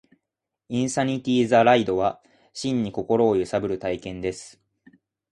[0.69, 4.59] インサニティ・ザ・ライドは、真に心を揺さぶる体験です